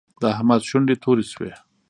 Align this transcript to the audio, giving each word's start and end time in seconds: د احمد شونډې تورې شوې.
د 0.21 0.23
احمد 0.33 0.61
شونډې 0.69 0.95
تورې 1.03 1.25
شوې. 1.33 1.51